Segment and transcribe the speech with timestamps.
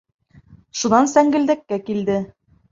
[0.79, 2.21] Шунан сәңгелдәккә килде.